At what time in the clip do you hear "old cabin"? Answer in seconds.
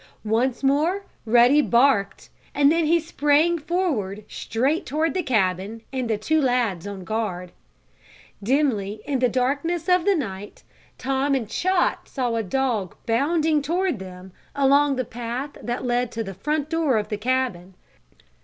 17.17-17.75